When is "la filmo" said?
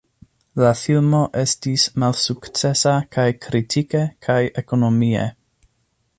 0.61-1.19